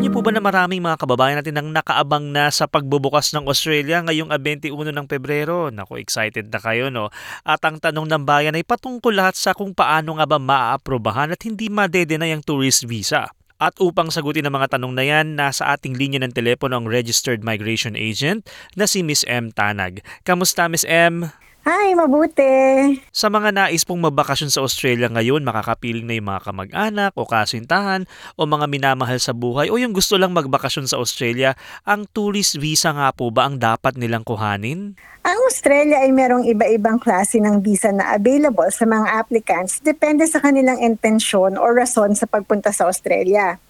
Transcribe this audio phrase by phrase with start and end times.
[0.00, 3.44] Alam niyo po ba na maraming mga kababayan natin ang nakaabang na sa pagbubukas ng
[3.44, 5.68] Australia ngayong 21 ng Pebrero?
[5.68, 7.12] Naku, excited na kayo, no?
[7.44, 11.44] At ang tanong ng bayan ay patungkol lahat sa kung paano nga ba maaaprobahan at
[11.44, 13.28] hindi madedenay ang tourist visa.
[13.60, 17.44] At upang sagutin ang mga tanong na yan, nasa ating linya ng telepono ang Registered
[17.44, 18.48] Migration Agent
[18.80, 19.52] na si Miss M.
[19.52, 20.00] Tanag.
[20.24, 21.28] Kamusta, Miss M?
[21.60, 22.96] Hi, mabuti.
[23.12, 28.08] Sa mga nais pong magbakasyon sa Australia ngayon, makakapiling na yung mga kamag-anak o kasintahan
[28.40, 31.52] o mga minamahal sa buhay o yung gusto lang magbakasyon sa Australia,
[31.84, 34.96] ang tourist visa nga po ba ang dapat nilang kuhanin?
[35.20, 40.40] Ang Australia ay merong iba-ibang klase ng visa na available sa mga applicants depende sa
[40.40, 43.60] kanilang intensyon o rason sa pagpunta sa Australia.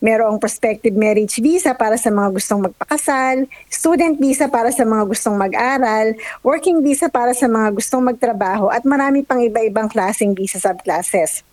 [0.00, 5.36] Merong prospective marriage visa para sa mga gustong magpakasal, student visa para sa mga gustong
[5.36, 11.44] mag-aral, working visa para sa mga gustong magtrabaho at marami pang iba-ibang klaseng visa subclasses.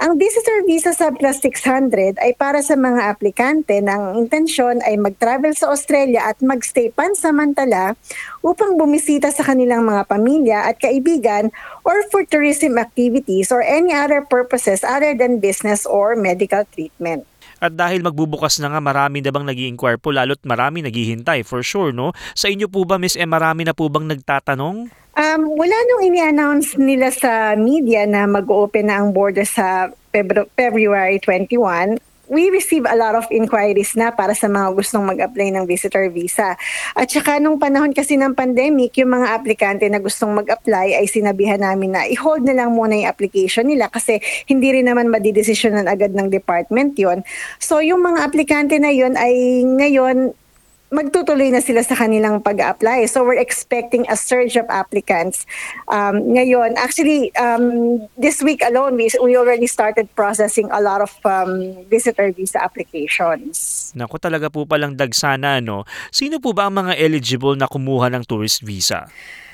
[0.00, 5.68] Ang Visitor Visa Subclass 600 ay para sa mga aplikante ng intensyon ay mag-travel sa
[5.68, 8.00] Australia at magstay pansamantala
[8.40, 11.52] upang bumisita sa kanilang mga pamilya at kaibigan
[11.84, 17.28] or for tourism activities or any other purposes other than business or medical treatment.
[17.60, 21.60] At dahil magbubukas na nga, marami na bang nag inquire po, lalo't marami naghihintay for
[21.60, 22.16] sure, no?
[22.32, 24.88] Sa inyo po ba, Miss M, marami na po bang nagtatanong?
[25.20, 31.20] Um, wala nung ini-announce nila sa media na mag-open na ang border sa Febru- February
[31.20, 32.00] 21,
[32.30, 36.54] we receive a lot of inquiries na para sa mga gustong mag-apply ng visitor visa.
[36.94, 41.58] At saka nung panahon kasi ng pandemic, yung mga aplikante na gustong mag-apply ay sinabihan
[41.58, 46.14] namin na i-hold na lang muna yung application nila kasi hindi rin naman madidesisyonan agad
[46.14, 47.26] ng department yon.
[47.58, 50.38] So yung mga aplikante na yon ay ngayon
[50.90, 53.06] magtutuloy na sila sa kanilang pag-apply.
[53.06, 55.46] So we're expecting a surge of applicants.
[55.86, 61.14] Um, ngayon, actually, um, this week alone, we, we already started processing a lot of
[61.22, 63.90] um, visitor visa applications.
[63.94, 65.86] Naku, talaga po palang dagsana, no?
[66.10, 69.06] Sino po ba ang mga eligible na kumuha ng tourist visa?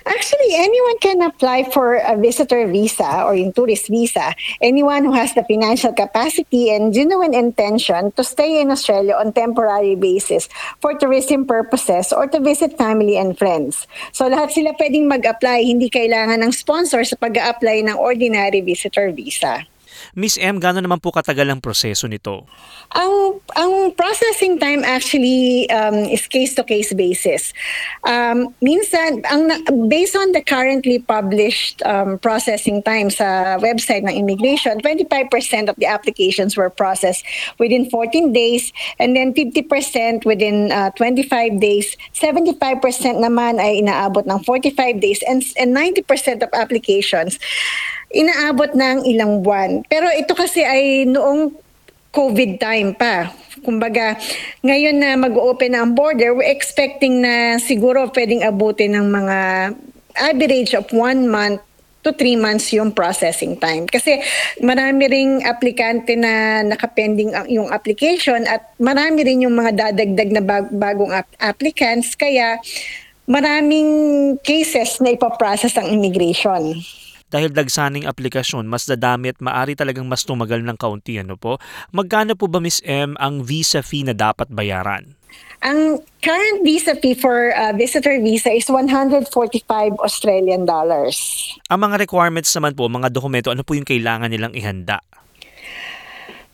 [0.07, 4.39] Actually, anyone can apply for a visitor visa or yung tourist visa.
[4.63, 9.99] Anyone who has the financial capacity and genuine intention to stay in Australia on temporary
[9.99, 13.91] basis for tourism purposes or to visit family and friends.
[14.15, 19.67] So lahat sila pwedeng mag-apply, hindi kailangan ng sponsor sa pag-apply ng ordinary visitor visa.
[20.15, 22.47] Miss M, gano'n naman po katagal ang proseso nito?
[22.95, 27.51] Ang ang processing time actually um, is case to case basis.
[28.05, 29.51] Um, minsan ang
[29.89, 35.87] based on the currently published um, processing time sa website ng immigration, 25% of the
[35.87, 37.25] applications were processed
[37.59, 41.97] within 14 days and then 50% within uh, 25 days.
[42.15, 42.81] 75%
[43.19, 47.39] naman ay inaabot ng 45 days and, and 90% of applications
[48.11, 49.83] inaabot ng ilang buwan.
[49.87, 51.53] Pero ito kasi ay noong
[52.15, 53.29] COVID time pa.
[53.61, 54.17] Kumbaga,
[54.65, 59.39] ngayon na mag-open na ang border, we're expecting na siguro pwedeng abutin ng mga
[60.17, 61.61] average of one month
[62.07, 63.85] to three months yung processing time.
[63.91, 64.23] Kasi
[64.63, 70.43] marami ring aplikante na nakapending ang- yung application at marami rin yung mga dadagdag na
[70.47, 72.15] bag- bagong ap- applicants.
[72.15, 72.63] Kaya
[73.27, 73.91] maraming
[74.47, 76.79] cases na ipaprocess ang immigration.
[77.27, 81.19] Dahil dagsaning aplikasyon, mas dadami at maari talagang mas tumagal ng kaunti.
[81.19, 81.59] Ano po?
[81.91, 85.19] Magkano po ba, Miss M, ang visa fee na dapat bayaran?
[85.65, 89.27] Ang current visa fee for uh, visitor visa is 145
[89.99, 91.19] Australian dollars.
[91.73, 95.03] Ang mga requirements naman po, mga dokumento, ano po yung kailangan nilang ihanda?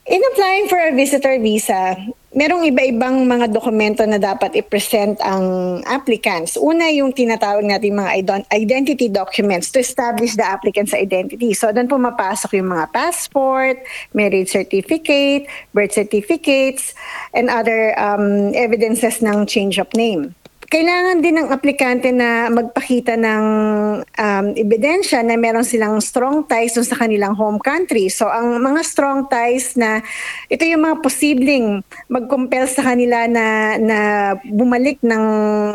[0.08, 1.94] In applying for a visitor visa,
[2.32, 6.56] merong iba-ibang mga dokumento na dapat i-present ang applicants.
[6.56, 8.12] Una yung tinatawag natin mga
[8.52, 11.52] identity documents to establish the applicant's identity.
[11.52, 13.84] So doon pumapasok yung mga passport,
[14.16, 15.46] marriage certificate,
[15.76, 16.96] birth certificates,
[17.36, 20.32] and other um, evidences ng change of name.
[20.72, 23.44] Kailangan din ng aplikante na magpakita ng
[24.08, 28.08] um, ebidensya na meron silang strong ties sa kanilang home country.
[28.08, 30.00] So ang mga strong ties na
[30.48, 33.98] ito yung mga posibleng mag-compel sa kanila na, na
[34.48, 35.24] bumalik ng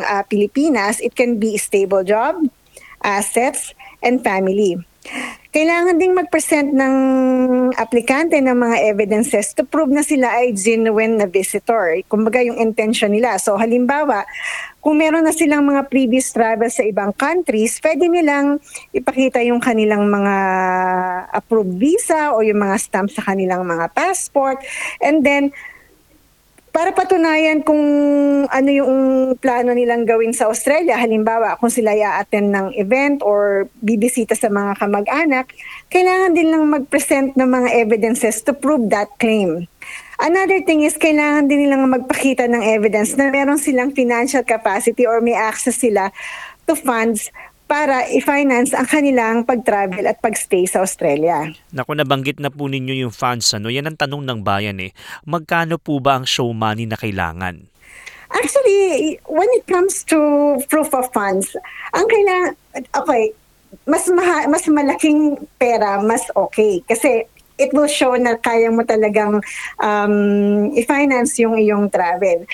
[0.02, 0.98] ah, Pilipinas.
[0.98, 2.42] It can be stable job,
[3.06, 4.82] assets, and family.
[5.52, 6.96] Kailangan ding mag-present ng
[7.80, 11.96] aplikante ng mga evidences to prove na sila ay genuine na visitor.
[12.12, 13.40] Kumbaga yung intention nila.
[13.40, 14.28] So halimbawa,
[14.84, 18.60] kung meron na silang mga previous travel sa ibang countries, pwede nilang
[18.96, 20.36] ipakita yung kanilang mga
[21.32, 24.64] approved visa o yung mga stamp sa kanilang mga passport.
[25.04, 25.52] And then,
[26.78, 27.82] para patunayan kung
[28.46, 28.94] ano yung
[29.42, 34.78] plano nilang gawin sa Australia, halimbawa kung sila i-attend ng event or bibisita sa mga
[34.78, 35.50] kamag-anak,
[35.90, 39.66] kailangan din lang mag-present ng mga evidences to prove that claim.
[40.22, 45.18] Another thing is kailangan din nilang magpakita ng evidence na meron silang financial capacity or
[45.18, 46.14] may access sila
[46.70, 47.34] to funds
[47.68, 51.52] para i-finance ang kanilang pag-travel at pag-stay sa Australia.
[51.76, 53.52] Naku, nabanggit na po ninyo yung funds.
[53.52, 53.68] Ano?
[53.68, 54.96] Yan ang tanong ng bayan eh.
[55.28, 57.68] Magkano po ba ang show money na kailangan?
[58.32, 60.20] Actually, when it comes to
[60.72, 61.56] proof of funds,
[61.96, 62.52] ang kailangan,
[63.04, 63.32] okay,
[63.84, 66.84] mas, maha, mas malaking pera, mas okay.
[66.88, 67.28] Kasi
[67.60, 69.44] it will show na kaya mo talagang
[69.84, 70.16] um,
[70.72, 72.48] i-finance yung iyong travel.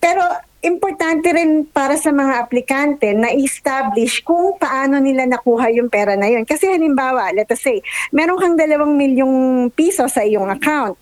[0.00, 0.20] Pero
[0.64, 6.32] importante rin para sa mga aplikante na establish kung paano nila nakuha yung pera na
[6.32, 6.48] yun.
[6.48, 10.96] Kasi halimbawa, let us say, meron kang dalawang milyong piso sa iyong account.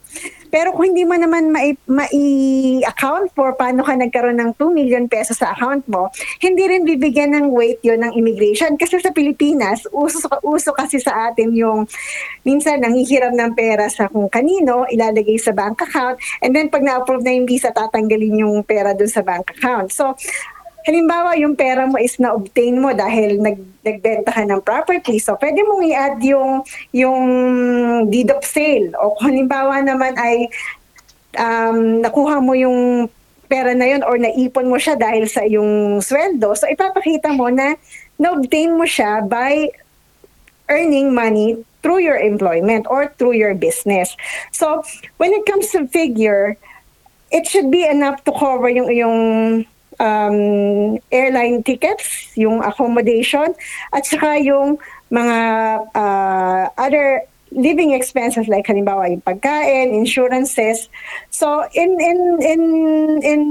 [0.52, 1.48] Pero kung hindi mo naman
[1.88, 6.12] mai-account for paano ka nagkaroon ng 2 million pesos sa account mo,
[6.44, 8.76] hindi rin bibigyan ng weight yon ng immigration.
[8.76, 11.88] Kasi sa Pilipinas, uso, uso kasi sa atin yung
[12.44, 17.24] minsan nanghihiram ng pera sa kung kanino, ilalagay sa bank account, and then pag na-approve
[17.24, 19.88] na yung visa, tatanggalin yung pera dun sa bank account.
[19.88, 20.12] So,
[20.82, 25.18] halimbawa yung pera mo is na-obtain mo dahil nag, nagbenta ka ng property.
[25.22, 27.22] So, pwede mong i-add yung, yung
[28.10, 28.90] deed of sale.
[28.98, 30.50] O kung halimbawa naman ay
[31.38, 33.06] um, nakuha mo yung
[33.46, 36.56] pera na yun or naipon mo siya dahil sa yung sweldo.
[36.56, 37.76] So, ipapakita mo na
[38.18, 39.70] na-obtain mo siya by
[40.72, 44.16] earning money through your employment or through your business.
[44.54, 44.82] So,
[45.18, 46.56] when it comes to figure,
[47.32, 49.16] it should be enough to cover yung yung
[49.98, 53.54] um, airline tickets, yung accommodation,
[53.92, 54.78] at saka yung
[55.12, 55.38] mga
[55.92, 60.88] uh, other living expenses like halimbawa yung pagkain, insurances.
[61.30, 62.62] So in in in
[63.20, 63.42] in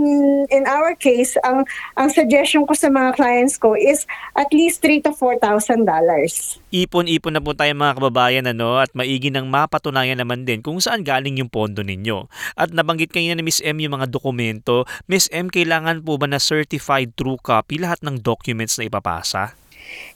[0.49, 1.65] in our case, ang
[1.97, 4.05] ang suggestion ko sa mga clients ko is
[4.37, 6.57] at least 3 to 4,000 dollars.
[6.71, 11.03] Ipon-ipon na po tayo mga kababayan ano at maigi nang mapatunayan naman din kung saan
[11.03, 12.25] galing yung pondo ninyo.
[12.55, 14.87] At nabanggit kanina ni Miss M yung mga dokumento.
[15.05, 19.55] Miss M, kailangan po ba na certified true copy lahat ng documents na ipapasa?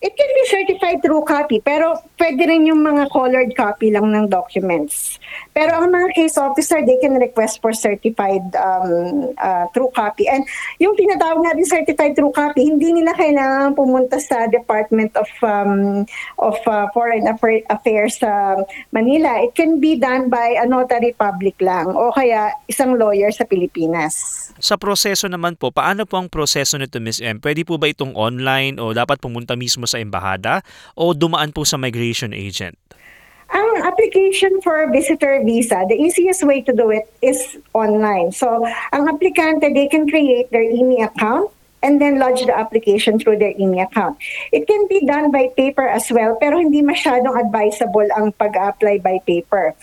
[0.05, 4.29] It can be certified true copy, pero pwede rin yung mga colored copy lang ng
[4.29, 5.17] documents.
[5.55, 10.27] Pero ang mga case officer, they can request for certified um, uh, true copy.
[10.29, 10.43] And
[10.77, 16.05] yung tinatawag natin certified true copy, hindi nila kailangan pumunta sa Department of um,
[16.37, 17.25] of uh, Foreign
[17.71, 19.41] Affairs sa Manila.
[19.41, 24.45] It can be done by a notary public lang o kaya isang lawyer sa Pilipinas.
[24.59, 27.19] Sa proseso naman po, paano po ang proseso nito Ms.
[27.23, 27.37] M?
[27.39, 30.61] Pwede po ba itong online o dapat pumunta mismo sa embahada
[30.95, 32.75] o dumaan po sa migration agent?
[33.53, 38.33] Ang application for visitor visa, the easiest way to do it is online.
[38.33, 41.53] So, ang aplikante, they can create their IMI account
[41.85, 44.17] and then lodge the application through their IMI account.
[44.49, 49.21] It can be done by paper as well, pero hindi masyadong advisable ang pag-apply by
[49.29, 49.77] paper.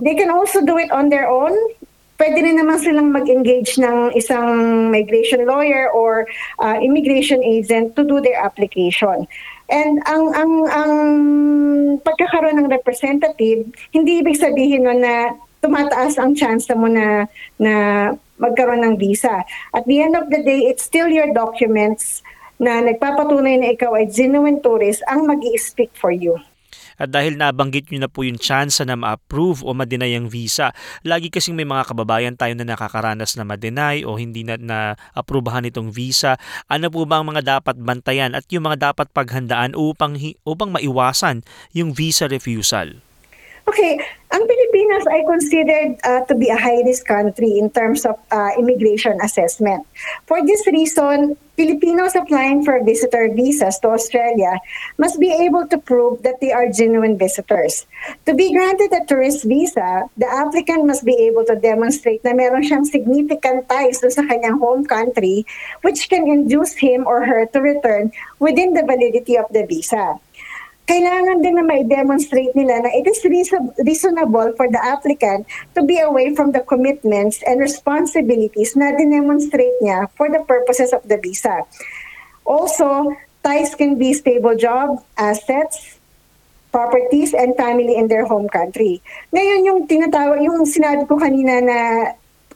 [0.00, 1.52] They can also do it on their own
[2.16, 4.48] pwede rin naman silang mag-engage ng isang
[4.88, 6.24] migration lawyer or
[6.60, 9.28] uh, immigration agent to do their application.
[9.68, 10.92] And ang ang ang
[12.00, 17.26] pagkakaroon ng representative, hindi ibig sabihin nun na tumataas ang chance mo na
[17.58, 17.74] na
[18.38, 19.42] magkaroon ng visa.
[19.74, 22.22] At the end of the day, it's still your documents
[22.56, 26.36] na nagpapatunay na ikaw ay genuine tourist ang mag speak for you.
[26.96, 30.72] At dahil nabanggit nyo na po yung chance na ma-approve o ma-deny ang visa,
[31.04, 35.92] lagi kasing may mga kababayan tayo na nakakaranas na ma-deny o hindi na na-aprubahan itong
[35.92, 36.40] visa.
[36.68, 41.44] Ano po ba ang mga dapat bantayan at yung mga dapat paghandaan upang, upang maiwasan
[41.76, 43.00] yung visa refusal?
[43.66, 43.98] Okay,
[44.30, 44.46] ang
[44.76, 49.88] Pilipinas ay considered uh, to be a high-risk country in terms of uh, immigration assessment.
[50.28, 54.60] For this reason, Filipinos applying for visitor visas to Australia
[55.00, 57.88] must be able to prove that they are genuine visitors.
[58.28, 62.60] To be granted a tourist visa, the applicant must be able to demonstrate na meron
[62.60, 65.48] siyang significant ties sa kanyang home country
[65.80, 68.12] which can induce him or her to return
[68.44, 70.20] within the validity of the visa
[70.86, 73.18] kailangan din na may demonstrate nila na it is
[73.82, 75.42] reasonable for the applicant
[75.74, 81.02] to be away from the commitments and responsibilities na dinemonstrate niya for the purposes of
[81.10, 81.66] the visa.
[82.46, 83.10] Also,
[83.42, 85.98] ties can be stable job, assets,
[86.70, 89.02] properties and family in their home country.
[89.34, 91.78] Ngayon yung tinatawag, yung sinabi ko kanina na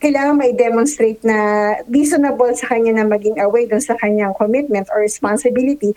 [0.00, 1.36] kailangan may demonstrate na
[1.84, 5.92] reasonable sa kanya na maging away dun sa kanyang commitment or responsibility.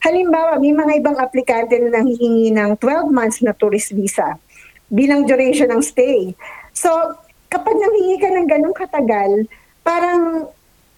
[0.00, 4.40] Halimbawa, may mga ibang aplikante na nanghihingi ng 12 months na tourist visa
[4.88, 6.32] bilang duration ng stay.
[6.72, 6.88] So,
[7.52, 9.44] kapag nanghingi ka ng ganong katagal,
[9.84, 10.48] parang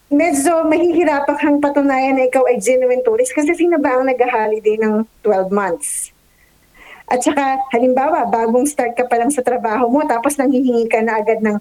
[0.07, 5.03] medyo mahihirapan kang patunayan na ikaw ay genuine tourist kasi sino ba ang nag-holiday ng
[5.27, 6.15] 12 months?
[7.05, 11.21] At saka, halimbawa, bagong start ka pa lang sa trabaho mo, tapos nanghihingi ka na
[11.21, 11.61] agad ng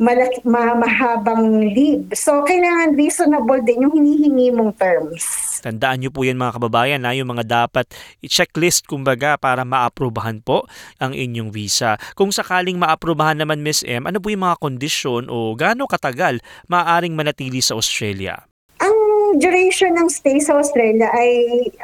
[0.00, 2.08] malaki, ma- mahabang leave.
[2.16, 5.24] So, kailangan reasonable din yung hinihingi mong terms.
[5.62, 7.86] Tandaan niyo po yan mga kababayan na yung mga dapat
[8.24, 10.66] i-checklist kumbaga para maaprubahan po
[10.98, 12.00] ang inyong visa.
[12.18, 17.14] Kung sakaling maaprubahan naman Miss M, ano po yung mga kondisyon o gaano katagal maaaring
[17.14, 18.42] manatili sa Australia?
[18.82, 21.30] Ang duration ng stay sa Australia ay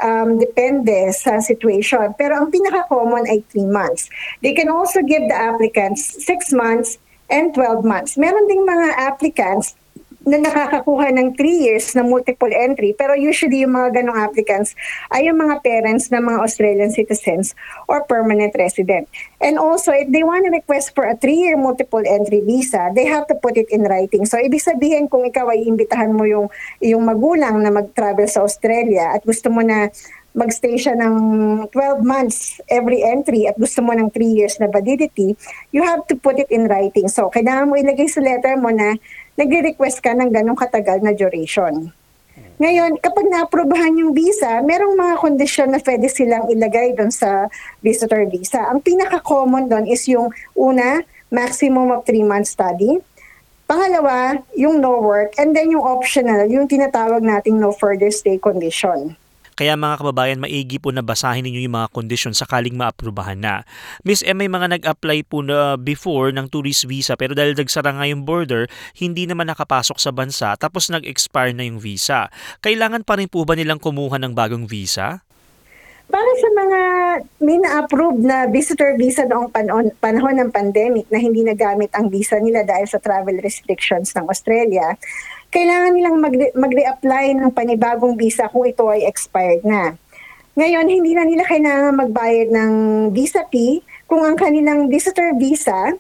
[0.02, 2.10] um, depende sa situation.
[2.18, 4.10] Pero ang pinaka-common ay 3 months.
[4.42, 8.16] They can also give the applicants 6 months and 12 months.
[8.16, 9.76] Meron ding mga applicants
[10.28, 12.92] na nakakakuha ng 3 years na multiple entry.
[12.92, 14.76] Pero usually yung mga ganong applicants
[15.08, 17.56] ay yung mga parents ng mga Australian citizens
[17.88, 19.08] or permanent resident.
[19.40, 23.24] And also, if they want to request for a 3-year multiple entry visa, they have
[23.32, 24.28] to put it in writing.
[24.28, 26.52] So, ibig sabihin kung ikaw ay imbitahan mo yung,
[26.84, 29.88] yung magulang na mag-travel sa Australia at gusto mo na
[30.36, 31.14] magstay siya ng
[31.72, 35.34] 12 months every entry at gusto mo ng 3 years na validity,
[35.72, 37.08] you have to put it in writing.
[37.08, 38.94] So, kailangan mo ilagay sa letter mo na
[39.40, 41.90] nagre-request ka ng ganong katagal na duration.
[42.58, 47.46] Ngayon, kapag na-aprobahan yung visa, merong mga kondisyon na pwede silang ilagay doon sa
[47.78, 48.66] visitor visa.
[48.66, 52.98] Ang pinaka-common doon is yung una, maximum of 3 months study.
[53.70, 55.38] Pangalawa, yung no work.
[55.38, 59.14] And then yung optional, yung tinatawag nating no further stay condition.
[59.58, 63.66] Kaya mga kababayan, maigi po na basahin ninyo yung mga kondisyon sakaling maaprubahan na.
[64.06, 68.06] Miss M, may mga nag-apply po na before ng tourist visa pero dahil nagsara nga
[68.06, 72.30] yung border, hindi naman nakapasok sa bansa tapos nag-expire na yung visa.
[72.62, 75.26] Kailangan pa rin po ba nilang kumuha ng bagong visa?
[76.08, 76.80] Para sa mga
[77.44, 82.40] may na-approve na visitor visa noong panahon, panahon ng pandemic na hindi nagamit ang visa
[82.40, 84.96] nila dahil sa travel restrictions ng Australia,
[85.48, 89.96] kailangan nilang mag- mag-reapply ng panibagong visa kung ito ay expired na.
[90.58, 92.72] Ngayon, hindi na nila kailangan magbayad ng
[93.14, 95.94] visa fee kung ang kanilang visitor visa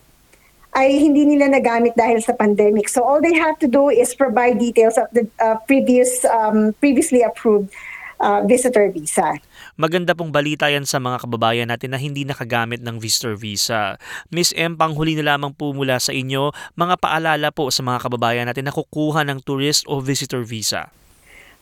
[0.74, 2.90] ay hindi nila nagamit dahil sa pandemic.
[2.90, 7.24] So all they have to do is provide details of the uh, previous um, previously
[7.24, 7.72] approved
[8.20, 9.40] uh, visitor visa.
[9.78, 13.94] Maganda pong balita yan sa mga kababayan natin na hindi nakagamit ng visitor visa.
[14.26, 18.50] Miss M, panghuli na lamang po mula sa inyo, mga paalala po sa mga kababayan
[18.50, 20.90] natin na kukuha ng tourist o visitor visa.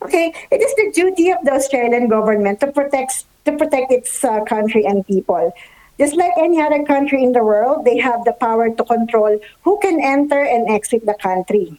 [0.00, 4.40] Okay, it is the duty of the Australian government to protect to protect its uh,
[4.48, 5.52] country and people.
[6.00, 9.76] Just like any other country in the world, they have the power to control who
[9.84, 11.76] can enter and exit the country.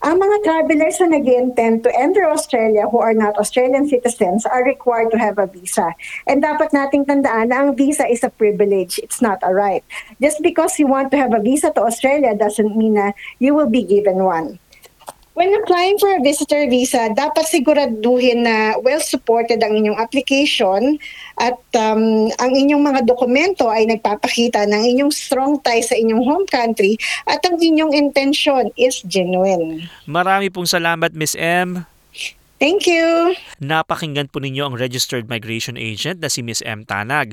[0.00, 4.64] Ang mga travelers na nag intend to enter Australia who are not Australian citizens are
[4.64, 5.92] required to have a visa.
[6.24, 8.96] And dapat nating tandaan na ang visa is a privilege.
[9.04, 9.84] It's not a right.
[10.16, 13.12] Just because you want to have a visa to Australia doesn't mean na
[13.44, 14.56] you will be given one.
[15.40, 21.00] When applying for a visitor visa, dapat siguraduhin na well-supported ang inyong application
[21.40, 26.44] at um, ang inyong mga dokumento ay nagpapakita ng inyong strong tie sa inyong home
[26.44, 29.88] country at ang inyong intention is genuine.
[30.04, 31.88] Marami pong salamat Miss M.
[32.60, 33.32] Thank you!
[33.64, 37.32] Napakinggan po ninyo ang registered migration agent na si Miss M Tanag.